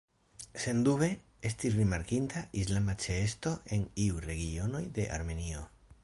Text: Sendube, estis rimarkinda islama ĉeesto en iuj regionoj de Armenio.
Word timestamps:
Sendube, 0.61 1.09
estis 1.49 1.75
rimarkinda 1.81 2.41
islama 2.61 2.95
ĉeesto 3.03 3.53
en 3.77 3.83
iuj 4.05 4.23
regionoj 4.31 4.81
de 4.97 5.05
Armenio. 5.19 5.63